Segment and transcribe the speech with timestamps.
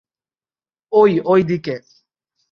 [0.93, 1.75] ওই ঐদিকে।